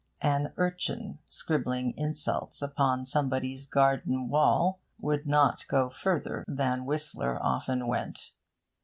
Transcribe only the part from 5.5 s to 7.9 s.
go further than Whistler often